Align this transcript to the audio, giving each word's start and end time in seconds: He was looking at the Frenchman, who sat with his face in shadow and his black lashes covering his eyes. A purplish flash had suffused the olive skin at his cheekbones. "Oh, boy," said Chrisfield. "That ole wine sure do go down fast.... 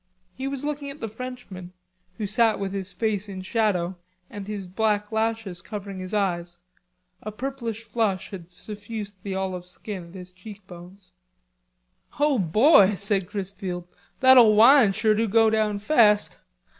He 0.33 0.47
was 0.47 0.65
looking 0.65 0.89
at 0.89 0.99
the 0.99 1.07
Frenchman, 1.07 1.73
who 2.17 2.25
sat 2.25 2.59
with 2.59 2.73
his 2.73 2.91
face 2.91 3.29
in 3.29 3.43
shadow 3.43 3.97
and 4.31 4.47
his 4.47 4.65
black 4.65 5.11
lashes 5.11 5.61
covering 5.61 5.99
his 5.99 6.11
eyes. 6.11 6.57
A 7.21 7.31
purplish 7.31 7.83
flash 7.83 8.31
had 8.31 8.49
suffused 8.49 9.17
the 9.21 9.35
olive 9.35 9.63
skin 9.63 10.07
at 10.09 10.15
his 10.15 10.31
cheekbones. 10.31 11.11
"Oh, 12.19 12.39
boy," 12.39 12.95
said 12.95 13.29
Chrisfield. 13.29 13.85
"That 14.21 14.39
ole 14.39 14.55
wine 14.55 14.91
sure 14.93 15.13
do 15.13 15.27
go 15.27 15.51
down 15.51 15.77
fast.... 15.77 16.39